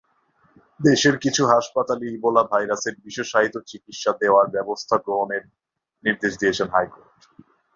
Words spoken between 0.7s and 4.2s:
দেশের কিছু হাসপাতালে ইবোলা ভাইরাসের বিশেষায়িত চিকিৎসা